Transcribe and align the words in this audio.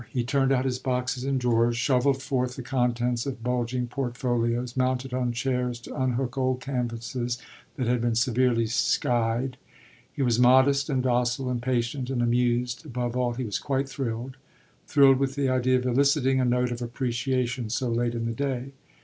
He 0.09 0.23
turned 0.23 0.51
out 0.51 0.65
his 0.65 0.79
boxes 0.79 1.25
and 1.25 1.39
drawers, 1.39 1.77
shovelled 1.77 2.23
forth 2.23 2.55
the 2.55 2.63
contents 2.63 3.27
of 3.27 3.43
bulging 3.43 3.85
portfolios, 3.85 4.75
mounted 4.75 5.13
on 5.13 5.31
chairs 5.31 5.79
to 5.81 5.93
unhook 5.95 6.39
old 6.39 6.59
canvases 6.59 7.37
that 7.75 7.85
had 7.85 8.01
been 8.01 8.15
severely 8.15 8.65
"skied." 8.65 9.57
He 10.11 10.23
was 10.23 10.39
modest 10.39 10.89
and 10.89 11.03
docile 11.03 11.51
and 11.51 11.61
patient 11.61 12.09
and 12.09 12.23
amused, 12.23 12.83
above 12.83 13.15
all 13.15 13.33
he 13.33 13.43
was 13.43 13.59
quite 13.59 13.87
thrilled 13.87 14.37
thrilled 14.87 15.19
with 15.19 15.35
the 15.35 15.49
idea 15.49 15.77
of 15.77 15.85
eliciting 15.85 16.41
a 16.41 16.45
note 16.45 16.71
of 16.71 16.81
appreciation 16.81 17.69
so 17.69 17.87
late 17.91 18.15
in 18.15 18.25
the 18.25 18.31
day. 18.33 18.71